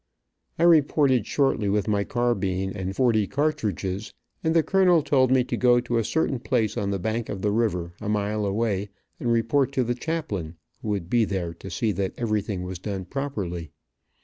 I 0.57 0.63
reported 0.63 1.27
shortly, 1.27 1.69
with 1.69 1.87
my 1.87 2.03
carbine 2.03 2.71
and 2.73 2.95
forty 2.95 3.27
cartridges, 3.27 4.11
and 4.43 4.55
the 4.55 4.63
colonel 4.63 5.03
told 5.03 5.29
me 5.29 5.43
to 5.43 5.55
go 5.55 5.79
to 5.79 5.99
a 5.99 6.03
certain 6.03 6.39
place 6.39 6.75
on 6.75 6.89
the 6.89 6.97
bank 6.97 7.29
of 7.29 7.43
the 7.43 7.51
river, 7.51 7.93
a 8.01 8.09
mile 8.09 8.43
away, 8.43 8.89
and 9.19 9.31
report 9.31 9.71
to 9.73 9.83
the 9.83 9.93
chaplain, 9.93 10.55
who 10.81 10.87
would 10.87 11.07
be 11.07 11.23
there 11.23 11.53
to 11.53 11.69
see 11.69 11.91
that 11.91 12.13
everything 12.17 12.63
was 12.63 12.79
done 12.79 13.05
properly. 13.05 13.69